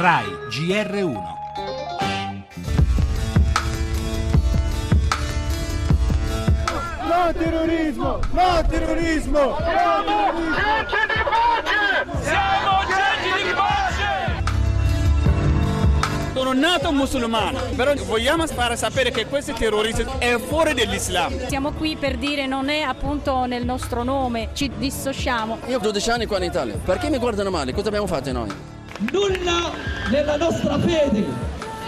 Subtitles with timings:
[0.00, 1.12] RAI GR1.
[7.06, 8.20] No terrorismo!
[8.30, 9.56] No terrorismo!
[9.58, 12.06] Siamo gente di pace!
[12.22, 14.42] Siamo gente di pace!
[16.32, 21.46] Sono nato musulmano, però vogliamo fare sapere che questi terroristi è fuori dall'Islam.
[21.46, 25.58] Siamo qui per dire non è appunto nel nostro nome, ci dissociamo.
[25.66, 27.74] Io ho 12 anni qua in Italia, perché mi guardano male?
[27.74, 28.78] Cosa abbiamo fatto noi?
[29.00, 29.72] Nulla
[30.10, 31.24] nella nostra fede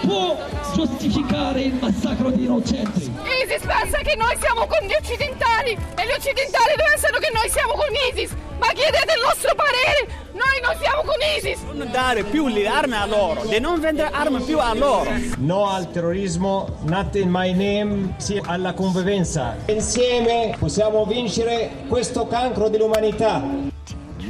[0.01, 0.34] può
[0.75, 3.12] giustificare il massacro di innocenti.
[3.45, 7.75] ISIS pensa che noi siamo con gli occidentali e gli occidentali pensano che noi siamo
[7.75, 8.35] con ISIS.
[8.59, 11.61] Ma chiedete il nostro parere, noi non siamo con ISIS.
[11.75, 15.10] Non dare più le armi a loro, di non vendere armi più a loro.
[15.37, 19.57] No al terrorismo, not in my name, sì alla convivenza.
[19.66, 23.72] Insieme possiamo vincere questo cancro dell'umanità.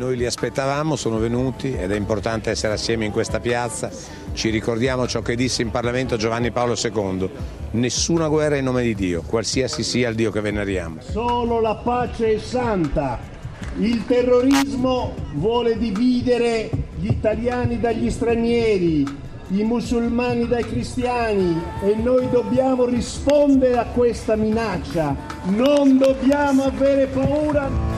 [0.02, 3.88] Noi li aspettavamo, sono venuti ed è importante essere assieme in questa piazza.
[4.32, 7.30] Ci ricordiamo ciò che disse in Parlamento Giovanni Paolo II.
[7.70, 10.96] Nessuna guerra in nome di Dio, qualsiasi sia il Dio che veneriamo.
[11.02, 13.20] Solo la pace è santa.
[13.78, 19.06] Il terrorismo vuole dividere gli italiani dagli stranieri,
[19.50, 25.14] i musulmani dai cristiani e noi dobbiamo rispondere a questa minaccia.
[25.44, 27.91] Non dobbiamo avere paura.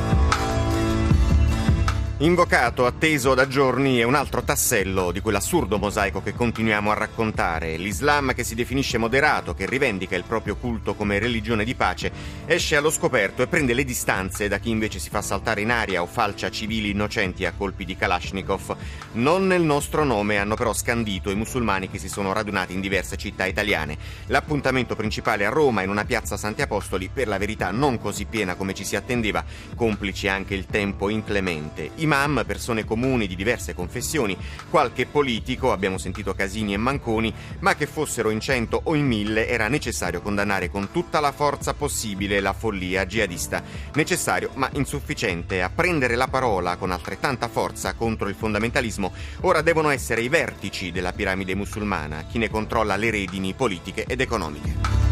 [2.25, 7.77] Invocato, atteso da giorni, è un altro tassello di quell'assurdo mosaico che continuiamo a raccontare.
[7.77, 12.11] L'Islam che si definisce moderato, che rivendica il proprio culto come religione di pace,
[12.47, 16.01] esce allo scoperto e prende le distanze da chi invece si fa saltare in aria
[16.01, 18.75] o falcia civili innocenti a colpi di Kalashnikov.
[19.13, 23.19] Non nel nostro nome hanno però scandito i musulmani che si sono radunati in diverse
[23.19, 23.99] città italiane.
[24.29, 28.55] L'appuntamento principale a Roma, in una piazza Santi Apostoli, per la verità non così piena
[28.55, 29.45] come ci si attendeva,
[29.77, 34.37] complice anche il tempo inclemente imam, persone comuni di diverse confessioni,
[34.71, 39.49] qualche politico, abbiamo sentito Casini e Manconi, ma che fossero in cento o in mille
[39.49, 43.63] era necessario condannare con tutta la forza possibile la follia jihadista.
[43.95, 45.63] Necessario ma insufficiente.
[45.63, 50.93] A prendere la parola con altrettanta forza contro il fondamentalismo ora devono essere i vertici
[50.93, 55.04] della piramide musulmana, chi ne controlla le redini politiche ed economiche.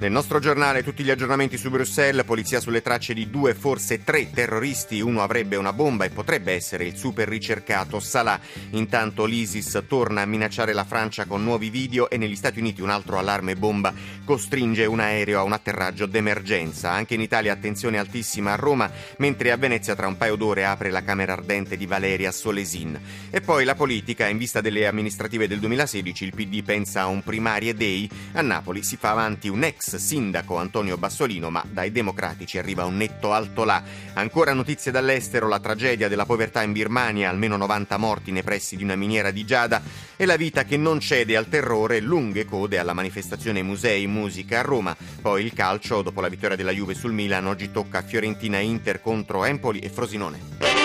[0.00, 4.30] Nel nostro giornale tutti gli aggiornamenti su Bruxelles, polizia sulle tracce di due, forse tre
[4.30, 8.40] terroristi, uno avrebbe una bomba e potrebbe essere il super ricercato Salah.
[8.70, 12.88] Intanto l'ISIS torna a minacciare la Francia con nuovi video e negli Stati Uniti un
[12.88, 13.92] altro allarme bomba
[14.24, 16.90] costringe un aereo a un atterraggio d'emergenza.
[16.90, 20.88] Anche in Italia attenzione altissima a Roma, mentre a Venezia tra un paio d'ore apre
[20.88, 22.98] la Camera Ardente di Valeria Solesin.
[23.28, 27.22] E poi la politica, in vista delle amministrative del 2016, il PD pensa a un
[27.22, 32.58] primarie day, a Napoli si fa avanti un ex sindaco Antonio Bassolino, ma dai democratici
[32.58, 33.82] arriva un netto alto là.
[34.14, 38.84] Ancora notizie dall'estero, la tragedia della povertà in Birmania, almeno 90 morti nei pressi di
[38.84, 39.82] una miniera di Giada
[40.16, 44.62] e la vita che non cede al terrore, lunghe code alla manifestazione Musei Musica a
[44.62, 44.96] Roma.
[45.20, 49.44] Poi il calcio, dopo la vittoria della Juve sul Milan, oggi tocca Fiorentina Inter contro
[49.44, 50.79] Empoli e Frosinone.